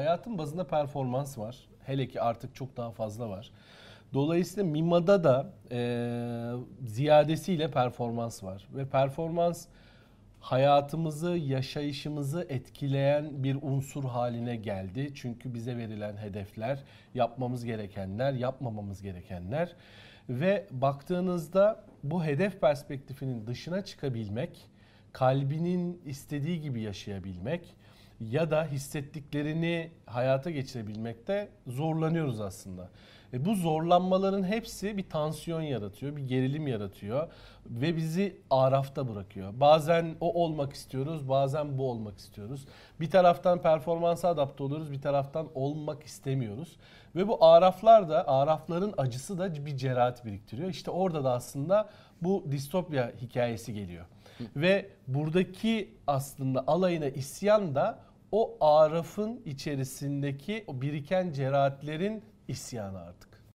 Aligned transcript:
Hayatın 0.00 0.38
bazında 0.38 0.66
performans 0.66 1.38
var. 1.38 1.56
Hele 1.86 2.08
ki 2.08 2.20
artık 2.20 2.54
çok 2.54 2.76
daha 2.76 2.90
fazla 2.90 3.30
var. 3.30 3.50
Dolayısıyla 4.14 4.70
MIMA'da 4.70 5.24
da 5.24 5.52
e, 5.70 5.80
ziyadesiyle 6.86 7.70
performans 7.70 8.44
var. 8.44 8.68
Ve 8.74 8.86
performans 8.86 9.66
hayatımızı, 10.40 11.30
yaşayışımızı 11.30 12.46
etkileyen 12.48 13.44
bir 13.44 13.58
unsur 13.62 14.04
haline 14.04 14.56
geldi. 14.56 15.12
Çünkü 15.14 15.54
bize 15.54 15.76
verilen 15.76 16.16
hedefler, 16.16 16.78
yapmamız 17.14 17.64
gerekenler, 17.64 18.32
yapmamamız 18.32 19.02
gerekenler 19.02 19.76
ve 20.28 20.66
baktığınızda 20.70 21.84
bu 22.02 22.24
hedef 22.24 22.60
perspektifinin 22.60 23.46
dışına 23.46 23.84
çıkabilmek, 23.84 24.68
kalbinin 25.12 26.00
istediği 26.04 26.60
gibi 26.60 26.80
yaşayabilmek 26.80 27.74
ya 28.20 28.50
da 28.50 28.64
hissettiklerini 28.64 29.90
hayata 30.06 30.50
geçirebilmekte 30.50 31.48
zorlanıyoruz 31.66 32.40
aslında. 32.40 32.88
E 33.32 33.44
bu 33.44 33.54
zorlanmaların 33.54 34.42
hepsi 34.44 34.96
bir 34.96 35.08
tansiyon 35.08 35.60
yaratıyor, 35.60 36.16
bir 36.16 36.22
gerilim 36.22 36.66
yaratıyor 36.66 37.28
ve 37.66 37.96
bizi 37.96 38.36
arafta 38.50 39.08
bırakıyor. 39.08 39.52
Bazen 39.60 40.16
o 40.20 40.44
olmak 40.44 40.72
istiyoruz, 40.72 41.28
bazen 41.28 41.78
bu 41.78 41.90
olmak 41.90 42.18
istiyoruz. 42.18 42.66
Bir 43.00 43.10
taraftan 43.10 43.62
performansa 43.62 44.28
adapte 44.28 44.62
oluyoruz, 44.62 44.92
bir 44.92 45.00
taraftan 45.00 45.48
olmak 45.54 46.02
istemiyoruz. 46.02 46.76
Ve 47.16 47.28
bu 47.28 47.44
araflar 47.44 48.08
da, 48.08 48.28
arafların 48.28 48.94
acısı 48.98 49.38
da 49.38 49.66
bir 49.66 49.76
cerahat 49.76 50.24
biriktiriyor. 50.24 50.70
İşte 50.70 50.90
orada 50.90 51.24
da 51.24 51.32
aslında 51.32 51.88
bu 52.22 52.44
distopya 52.50 53.12
hikayesi 53.22 53.74
geliyor. 53.74 54.04
Ve 54.56 54.90
buradaki 55.06 55.94
aslında 56.06 56.64
alayına 56.66 57.08
isyan 57.08 57.74
da 57.74 57.98
o 58.32 58.56
arafın 58.60 59.42
içerisindeki 59.44 60.64
o 60.66 60.80
biriken 60.80 61.32
cerahatlerin 61.32 62.22
isyanı 62.48 62.98
artık. 62.98 63.29